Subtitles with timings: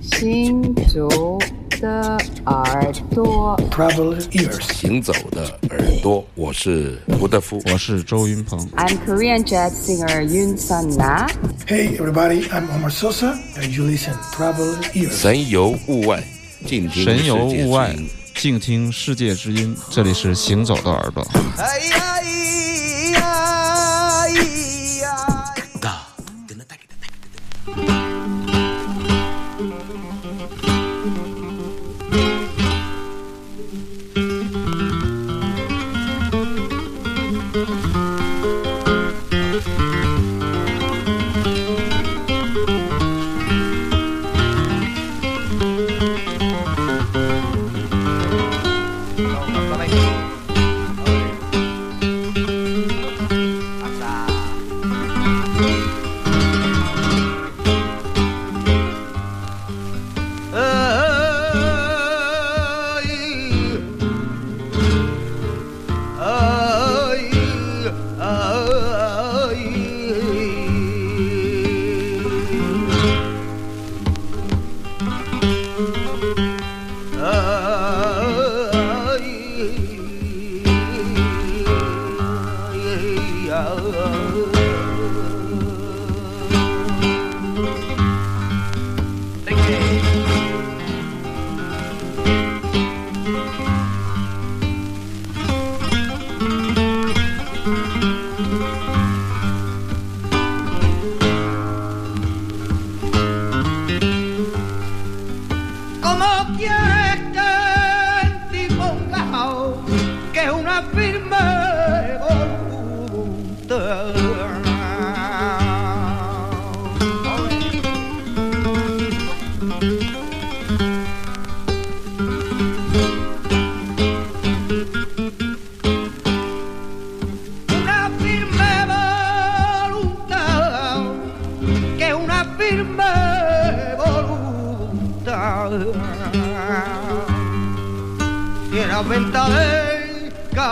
[0.00, 1.38] 行走
[1.80, 8.58] 的耳朵，Traveler ear 行走的耳朵，我是胡德夫，我是周云鹏。
[8.76, 11.26] I'm Korean jazz singer Yun Sun Na.
[11.66, 15.12] Hey everybody, I'm Omar Sosa, and you listen Traveler ears。
[15.12, 16.22] 神游物外，
[16.66, 17.94] 静听神游物外，
[18.34, 19.76] 静听世界之音。
[19.90, 21.26] 这里是行走的耳朵。
[21.58, 22.19] 哎呀
[49.68, 50.29] 再来。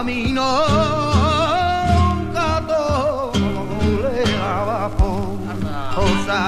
[0.08, 0.64] camino
[2.32, 3.30] gato
[4.00, 4.90] le daba
[5.94, 6.40] cosa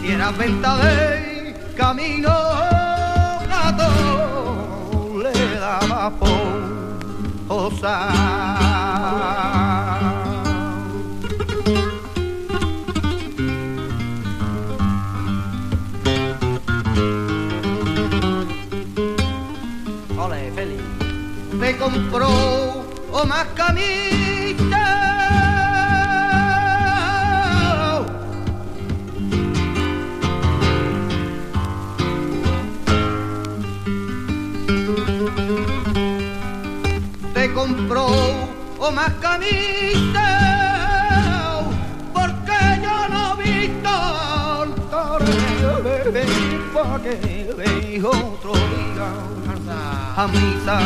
[0.00, 2.30] si era venta de camino
[3.48, 3.90] gato
[5.20, 6.12] le daba
[7.48, 8.55] cosa
[21.88, 22.28] Me compró
[23.28, 24.84] más camita.
[37.34, 38.08] Te compró
[38.92, 40.26] más camita.
[42.12, 45.18] Porque yo no vi tanto
[46.74, 49.45] para que ve otro día
[50.16, 50.78] amita,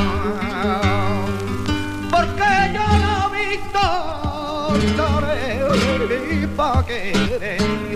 [2.11, 3.83] porque yo no he visto
[4.97, 7.13] lloré pa' que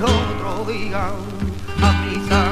[0.00, 1.11] otro día
[1.83, 2.43] amita.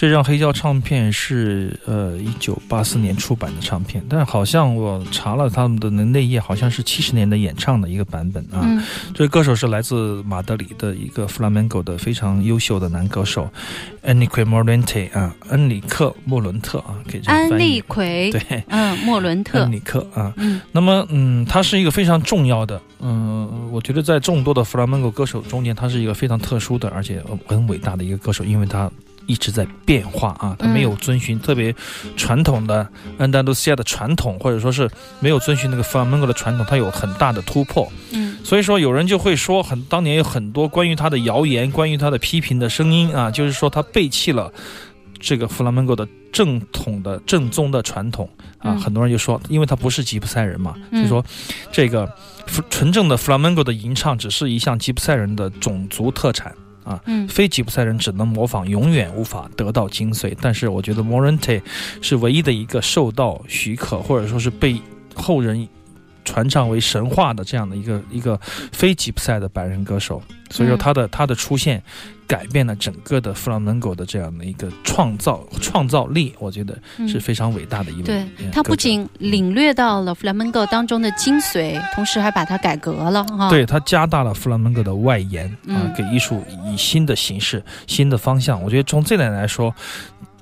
[0.00, 8.62] 这张黑胶唱片是呃一九八四年出版的唱片，但好像我查了他们的内页，好像是七十年的演唱的一个版本啊。
[8.64, 8.82] 嗯。
[9.12, 13.46] 这个歌手是来自马德里的一个 flamenco 的非常优秀的男歌手
[14.02, 17.52] Enrique Morente 啊，恩里克莫伦特啊，可以这样翻译。
[17.52, 19.58] 安利奎，对，嗯，莫伦特。
[19.60, 20.32] 恩，里克啊。
[20.38, 20.62] 嗯。
[20.72, 28.90] 那么，嗯，他是一个非常重要的，嗯，我觉得在众多的弗拉门戈歌手中间，他是一个非常特殊的，而且呃很伟大的一个歌手，因为他
[29.26, 31.74] 一直在变化啊，他没有遵循特别
[32.16, 32.86] 传统的
[33.18, 34.90] 安达卢西亚的传统，或者说是
[35.20, 37.90] 没有遵循那个弗拉门戈的传统，他有很大的突破。
[38.12, 44.50] 嗯所以说，有人就会说，很当年有很多关于他的谣言，关于他的批评的声音啊，就是说他背弃了
[45.18, 48.28] 这个弗拉门戈的正统的正宗的传统
[48.58, 48.72] 啊。
[48.72, 51.22] 嗯很多人就说，因为他不是吉普赛人嘛，嗯就说
[51.70, 52.10] 这个
[52.70, 56.52] 纯正的弗拉门戈的吟唱只是一项吉普赛人的种族特产。
[57.06, 60.34] 嗯非吉普赛人只能模仿，永远无法得到精髓。
[60.40, 61.60] 但是我觉得 Morante
[62.00, 64.80] 是唯一的一个受到许可，或者说是被
[65.14, 65.66] 后人
[66.24, 68.38] 传唱为神话的这样的一个一个
[68.72, 70.22] 非吉普赛的白人歌手。
[70.50, 71.80] 所以说嗯他的、他的出现
[72.26, 76.74] 改变了整个的弗朗门戈的这样的一个创造创造力，我觉得
[77.06, 77.20] 是嗯。
[77.20, 78.02] 非常伟大的一位。
[78.02, 83.48] 对呃他不仅领略到了 flamenco 当中的精髓，同时还把它改革了哈。
[83.48, 88.60] 对他加大了弗朗门戈的外延啊、嗯给艺术以新的形式、新的方向。
[88.60, 89.72] 我觉得从这点来说。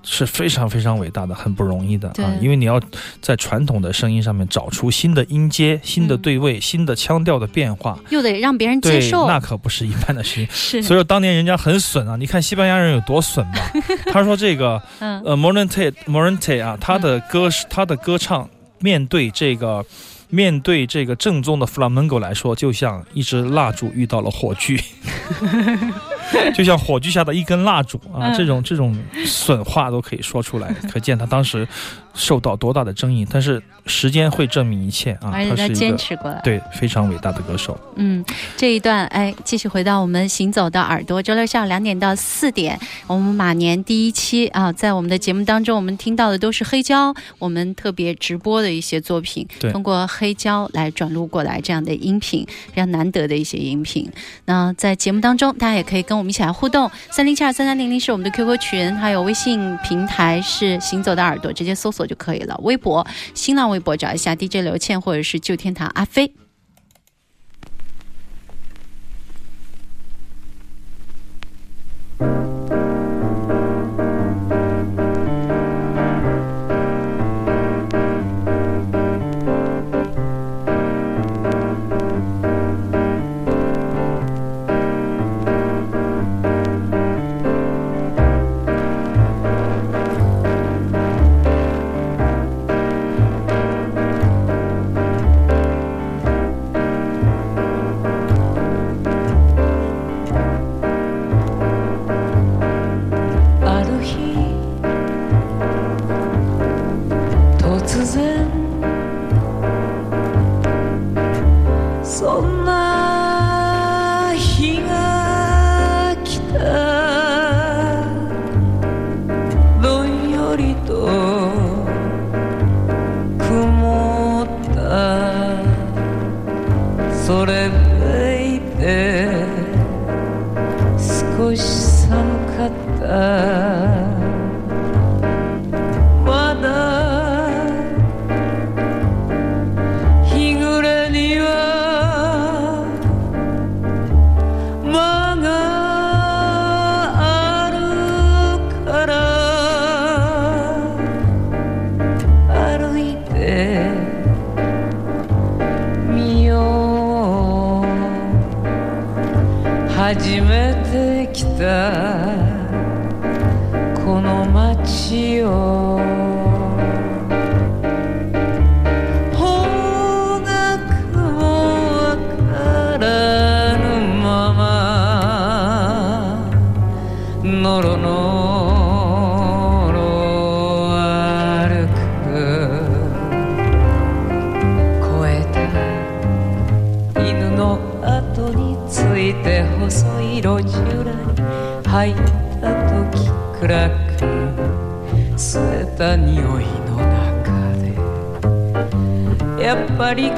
[0.02, 2.32] 是非常非常伟大的，很不容易的啊！
[2.40, 2.80] 因为你要
[3.20, 10.48] 在传统的声音上面找出新的音阶、新的嗯对位、新的腔调的变化，又得让别人接对，受，那可不是一般的事情。
[10.54, 12.16] 是所以说当年人家很损啊！
[12.16, 13.72] 你看西班牙人有多损吧？
[14.12, 18.48] 他说这个嗯呃 Morente Morente 啊，他的歌是他的歌唱，
[18.78, 19.84] 面对这个
[20.30, 24.78] 面对这个正宗的弗拉门戈来说，就像一支蜡烛遇到了火炬，
[26.54, 28.28] 就像火炬下的一根蜡烛啊！
[28.30, 31.66] 嗯这种这种损话都可以说出来，可见他当时
[32.18, 33.26] 受到多大的争议。
[33.30, 35.30] 但是时间会证明一切啊！
[35.32, 36.38] 而且他坚持过来。
[36.44, 37.78] 对非常伟大的歌手。
[37.96, 38.22] 嗯，
[38.56, 54.10] 这一段哎，继续回到我们行走的耳朵，周六下午两点到四点，我们马年第一期啊，在我们的节目当中，我们听到的都是黑胶，我们特别直播的一些作品，对通过黑胶来转录过来这样的音频，非常难得的一些音频。
[54.44, 62.58] 那在节目当中，大家也可以跟我们一起来互动，三零七二三三零零是我们的 QQ 群，还有微信平台是行走的耳朵，直接搜索就可以了。
[62.64, 66.34] 微博、新浪微博找一下 DJ 刘倩或者是旧天堂阿飞。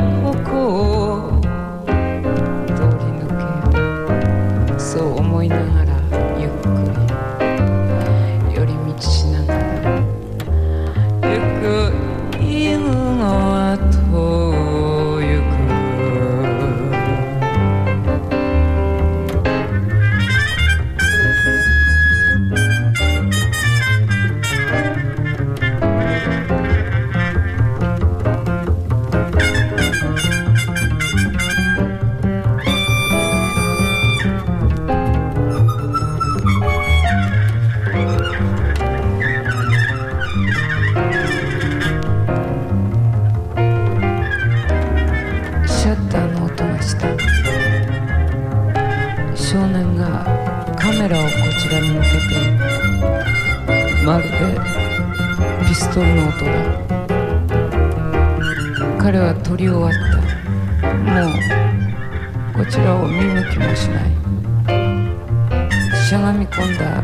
[0.02, 1.39] Oh, cours
[54.04, 54.34] まるで
[55.66, 56.50] ピストルの音だ。
[58.98, 60.18] 彼は取り終わった。
[60.94, 64.10] もうこちらを見向きもしない。
[66.10, 67.02] しゃがみ込んだ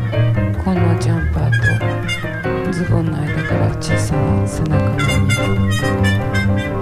[0.63, 1.51] 紺のジャンパー
[2.65, 5.31] とズボンの間から小さな背中の海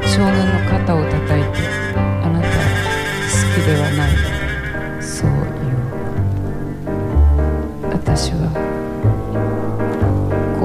[0.08, 1.60] 少年の肩を叩いて
[1.98, 2.52] あなた好
[3.54, 4.15] きではない。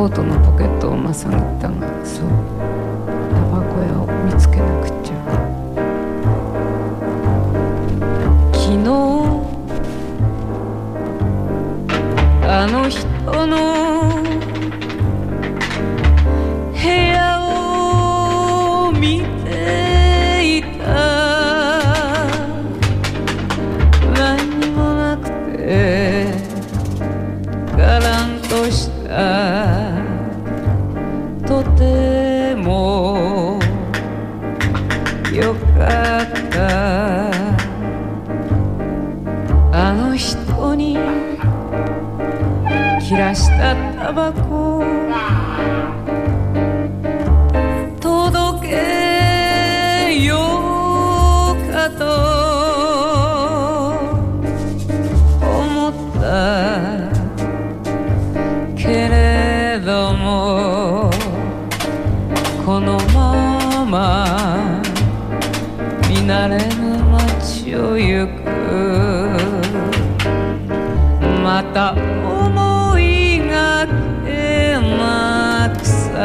[0.01, 2.60] コートのポケットをまさぐったがそう。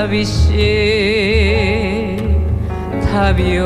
[0.05, 0.55] 사비씨
[3.11, 3.65] 답이요.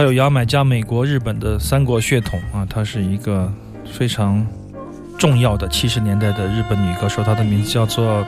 [0.00, 3.52] 他有牙买加、美国、日本的三国血统啊，她是一个
[3.84, 4.46] 非常
[5.18, 8.24] 重要的七十年代的日本女歌手，她的名字叫做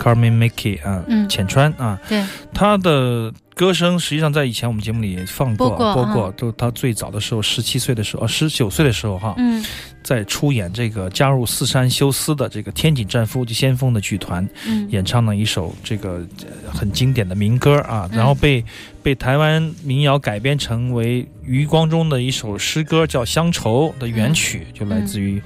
[0.00, 1.28] Carmen Miki 啊，嗯。
[1.28, 9.64] 浅川啊，对，她的歌声实际上在以前我们节目里也放过播过播过啊，都他最早的时候，十七岁的时候，呃，十九岁的时候哈，嗯。
[10.02, 14.90] 在出演这个加入四山修斯的这个天井战夫先锋的剧团，嗯。
[14.90, 18.18] 演唱了一首这个呃很经典的民歌啊，嗯。
[18.18, 18.64] 然后被
[19.00, 25.40] 被台湾民谣改编成为余光中的一首诗歌，叫《乡愁》的原曲，就来自于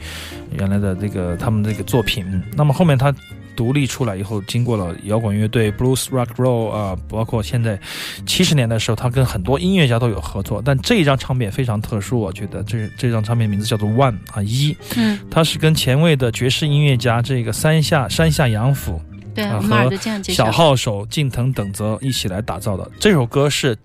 [0.57, 2.25] 原来的这个他们这个作品。
[2.57, 3.15] 那么后面他。
[3.57, 7.81] 独立出来以后，经过了摇滚乐队、blues rock roll 啊、包括现在
[8.27, 10.63] 七十年代的时候，他跟很多音乐家都有合作。
[10.65, 19.01] 但这一张唱片非常特殊，我觉得这这张唱片名字叫做 One 啊一，嗯，它是跟前卫的爵士音乐家这个山下山下洋辅
[19.35, 19.91] 对，啊和
[20.23, 20.53] 小。
[20.53, 22.91] 号手近藤等泽一起来打造的。
[23.01, 23.77] 这首歌是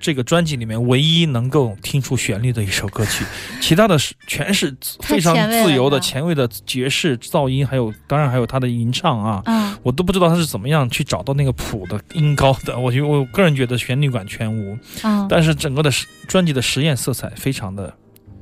[0.00, 3.24] 这个专辑里面唯一能够听出旋律的一首歌曲，
[3.60, 9.42] 其他的是全是非常自由的、前卫的爵士噪音，还有当然还有他的吟唱啊。
[9.44, 9.76] 嗯。
[9.82, 15.26] 我都不知道他是怎么样去找到那个谱的音高的，我觉得我个人觉得旋律感全无，嗯。
[15.28, 17.94] 但是整个的实专辑的实验色彩非常的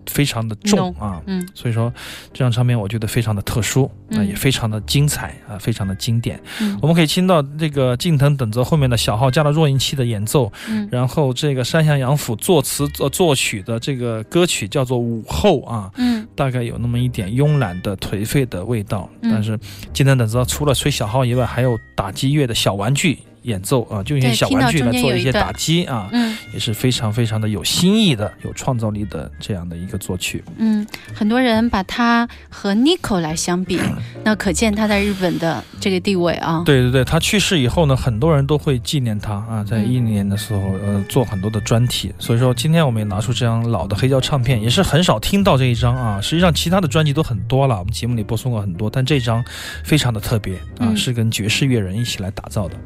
[0.08, 1.46] 非常的重啊，嗯。
[1.54, 1.92] 所以说
[2.32, 4.26] 这张唱片我觉得非常的特殊，啊、嗯。
[4.26, 6.40] 也非常的精彩啊，非常的经典。
[6.60, 6.78] 嗯。
[6.82, 10.88] 我们可以听到这个近藤等泽后面的小号加了弱音器的演奏，嗯。
[10.90, 16.26] 然后这个山下洋辅作词作作曲的这个歌曲叫做《午后》啊，嗯。
[16.34, 19.08] 大概有那么一点慵懒的颓废的味道。
[19.22, 19.30] 嗯。
[19.30, 19.58] 但是
[19.92, 30.42] 近藤等泽除了吹小号以外，还有打击乐的小玩具演奏啊，就用一些小玩具来做一些打击啊，嗯也是非常非常的有新意的、有创造力的这样的一个作曲。
[30.56, 33.78] 嗯，很多人把他和 Nico 来相比，
[34.24, 36.62] 那可见他在日本的这个地位啊。
[36.64, 42.12] 对对对，他去世以后呢，很多人都会纪念他啊，在嗯一年的时候，呃，做很多的专题。
[42.18, 46.20] 所以说，今天我们也拿出这张老的黑胶唱片，也是很少听到这一张啊。
[46.20, 49.44] 实际上，其他的专辑都很多了，我们节目里播送过很多，但这张
[49.84, 52.76] 非常的特别啊，嗯是跟爵士乐人一起来打造的。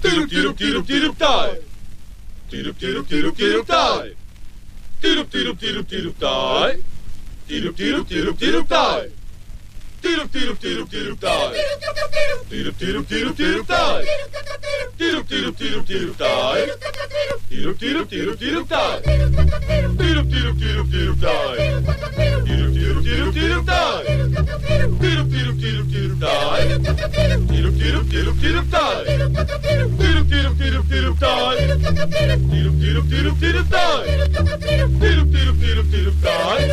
[0.00, 1.64] Tirup, didoop tirup, tirup, dive.
[2.48, 4.14] Tirup, didoop tirup, tirup, dive.
[5.00, 6.82] Tirup, didoop tirup, tirup, dive.
[7.48, 9.12] Tirup, didoop tirup, tirup, dive.
[10.02, 11.54] Tirup, didoop tirup, tirup, dive.
[12.48, 14.04] Tirup, didoop tirup, tirup, dive.
[14.98, 16.68] Tirup, didoop tirup, tirup, dive.
[17.48, 19.02] Tirup, didoop tirup, tirup, dive.
[19.98, 21.68] Tirup, didoop tirup, tirup, dive.
[22.46, 24.06] Tirup, didoop tirup, tirup, dive.
[24.98, 26.68] Tirup, didoop tirup, tirup, dive.
[27.48, 28.97] Tirup, didoop tirup, tirup, dive.
[32.78, 34.04] tiro, tiro, tiro, tai.
[34.04, 36.66] Tiro, tiro, tiro, tiro, tai.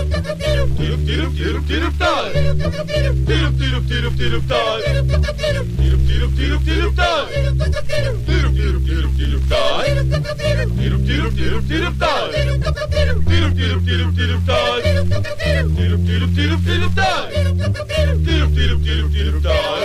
[0.76, 2.32] Tiro, tiro, tiro, tiro, tai.
[2.34, 4.82] Tiro, tiro, tiro, tiro, tai.
[4.84, 7.32] Tiro, tiro, tiro, tiro, tai.
[8.26, 9.86] Tiro, tiro, tiro, tiro, tai.
[10.76, 12.32] Tiro, tiro, tiro, tiro, tai.
[13.26, 14.82] Tiro, tiro, tiro, tiro, tai.
[15.76, 17.32] Tiro, tiro, tiro, tiro, tai.
[18.24, 19.85] Tiro, tiro, tiro, tiro, tai.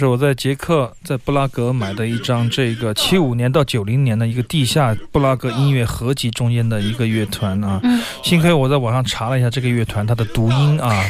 [0.00, 7.78] 是我在捷克在布拉格买的一张这个七五年到九零年的一个地下布拉格音乐合集中间的一个乐团啊。
[8.22, 11.04] 幸亏我在网上查了一下这个乐团它的读音啊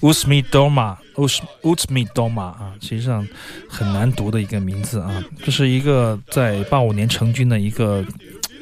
[0.00, 3.28] u s m i Doma u s u s m i Doma 啊，实际上
[3.68, 5.22] 很难读的一个名字啊。
[5.44, 8.02] 这是一个在八五年成军的一个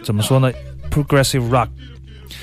[0.02, 0.50] 怎么说呢
[0.90, 1.68] ？Progressive Rock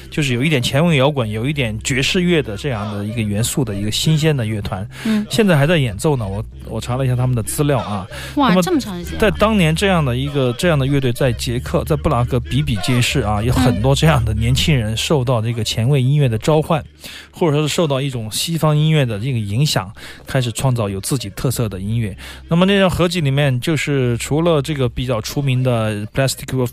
[0.09, 4.87] 就是有一点前卫摇滚，有一点爵士乐的这样的一个元素的一个新鲜的乐团。
[5.05, 6.27] 嗯，现在还在演奏呢。
[6.27, 16.83] 我我查了一下他们的资料啊，哇这么长时间啊，在当年这样的一个这样的乐队在捷克，在布拉格比比皆是啊，有很多这样的年轻人受到这个前卫音乐的召唤，
[17.31, 19.91] 或者说是受到一种西方音乐的这个影响，
[20.25, 22.15] 开始创造有自己特色的音乐。
[22.49, 26.67] 那么那张合集里面，就是除了这个比较出名的 Plastic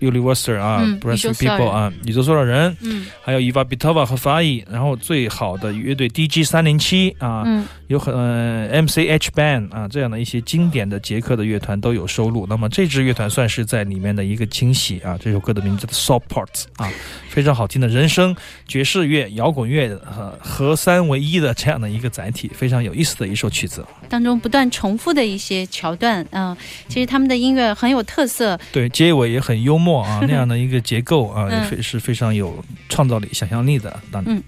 [0.00, 12.46] of Universe 啊、嗯塑料 People 啊，宇宙塑料人，嗯还有伊娃比特瓦和法伊，然后最好的乐队 DG 三零七啊，嗯有很、呃、MCH Band 啊这样的一些经典的捷克的乐团都有收录。
[12.48, 15.16] 那么这支乐团算是在里面的一个惊喜啊。
[15.18, 16.90] 这首歌的名字叫 Soft Parts 啊，
[17.30, 23.84] 非常好听的人声、爵士乐、摇滚乐呃合三为一的这样的一个载体，非常有意思的一首曲子。
[24.08, 26.54] 当中不断重复的一些桥段，嗯、
[26.88, 33.98] 其实他们的音乐很有特色，对，结尾也很幽默啊，那样的一个结构啊，非是非常有创造力、想象力的。
[34.10, 34.42] 当然。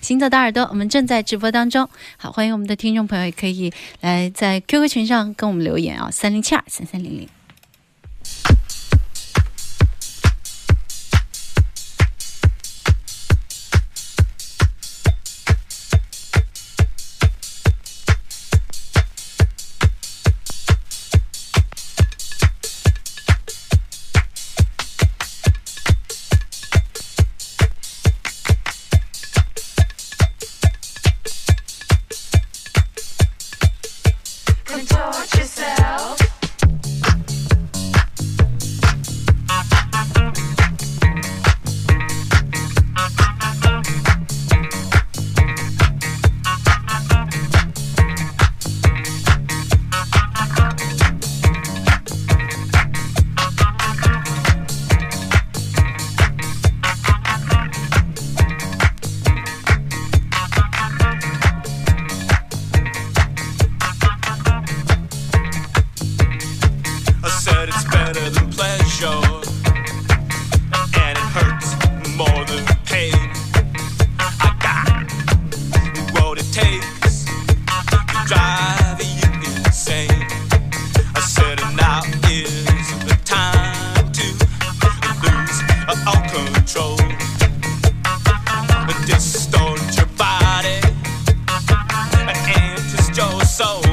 [0.00, 1.86] 行走的耳朵，我们正在直播当中。
[2.16, 7.28] 好，欢迎我们的听众朋友，也可以来在 QQ 群上跟我们留言啊，三零七二三三零零。
[93.60, 93.89] Soul.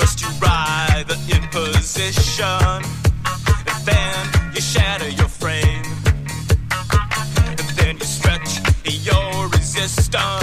[0.00, 2.80] First you ride the imposition,
[3.68, 5.84] and then you shatter your frame,
[7.58, 10.39] and then you stretch your resistance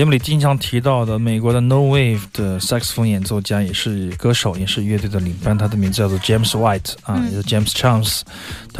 [0.00, 8.22] 节目里经常提到的美国的 No Wave 的萨克斯风演奏家，也是歌手，也是乐队的领班，他的名字叫做 James White 啊，嗯也是 James Chance。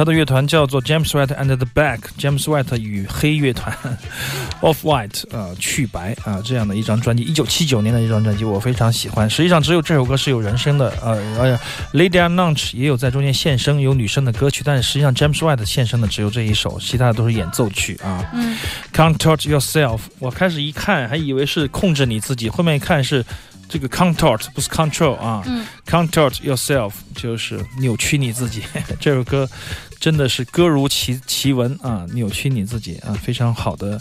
[0.01, 3.71] 他的乐团叫做 James White and the Back，James White 与黑乐团
[4.61, 9.29] Off White 啊去白啊这样的一张专辑，一九七九年的一张专辑，我非常喜欢。
[9.29, 18.27] 实际上只有这首歌是有人声的，呃，而且 Lady a n Lunch 也有在中间现声，有女生的歌曲，但是实际上 James White 现声的只有这一首，其他的都是演奏曲啊。
[18.33, 18.57] 嗯
[18.91, 23.23] Contort yourself，我开始一看还以为是控制你自己，后面一看是
[23.71, 28.61] 这个 contort 不是 control 啊、嗯 c o n t o r t yourself 就是扭曲你自己。
[28.99, 29.49] 这首歌
[29.97, 33.97] 真的是歌如其其文啊，扭曲你自己啊，非常好的。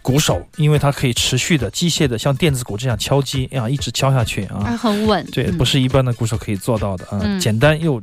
[0.00, 5.24] 鼓手，因为它可以持续的、机械的，像电子鼓这样敲击啊，一直敲下去啊，啊，很稳。
[5.30, 7.20] 对，嗯不是一般的鼓手可以做到的啊。
[7.22, 8.02] 嗯简单又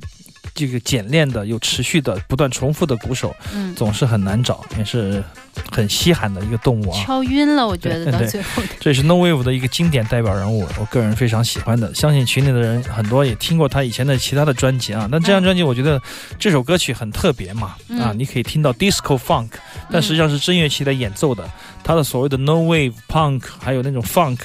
[0.53, 5.23] 这个简练的、有持续的、不断重复的鼓手，嗯，总是很难找，也是
[5.71, 7.03] 很稀罕的一个动物啊。
[7.03, 8.63] 敲晕了，我觉得对对到最后。
[8.79, 11.93] 这是 No Wave 的一个经典代表人物，我个人非常喜欢的。
[11.93, 15.07] 相信群里的人很多也听过他以前的其他的专辑啊。
[15.11, 16.01] 那这张专辑，我觉得
[16.37, 19.49] 这首歌曲很特别嘛，嗯啊，你可以听到 disco funk，
[19.91, 21.49] 但实际上是真乐器来演奏的。
[21.83, 24.37] 他的所谓的 No Wave Punk，还有那种 funk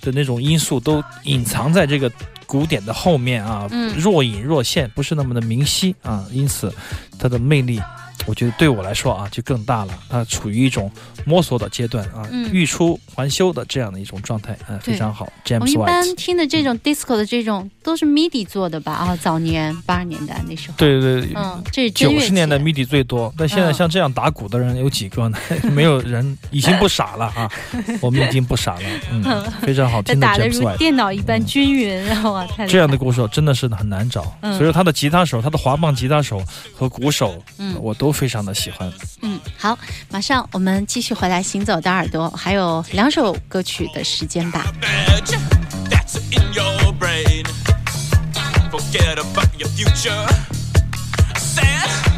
[0.00, 2.10] 的那种因素，都隐藏在这个
[2.52, 6.22] 鼓点的后面啊，嗯若隐若现，不是那么的明晰啊。
[6.30, 6.70] 因此，
[7.18, 7.80] 它的魅力。
[8.26, 9.92] 我觉得对我来说啊，就更大了。
[10.08, 10.90] 它处于一种
[11.24, 15.24] 摸索的阶段啊，嗯欲出还休的这样的一种状态，啊，对非常好。
[15.24, 18.92] 我 James 们一般 White，听的这种 disco 的这种都是 MIDI 做的吧？
[18.92, 20.74] 啊，早年八十年代那时候。
[20.76, 25.38] 对对对，嗯，这九十年代 MIDI 最多，但现在嗯像这样打鼓的人有几个呢？
[25.72, 27.50] 没有人，已经不傻了啊，
[28.00, 30.76] 我们已经不傻了，嗯，非常好听的打得 James 如 White。
[30.76, 36.42] 电脑一般均匀，哇，太这样的鼓手真的是很难找，嗯所以说他的吉他手、他的滑棒吉他手
[36.76, 38.92] 和鼓手，嗯我都非常的喜欢。
[39.22, 39.78] 嗯，好，
[40.10, 44.72] 马上我们继续回来《行走的耳朵》，还有两首歌曲的时间吧。
[48.70, 50.26] Forget about your future.
[51.36, 52.11] Sad.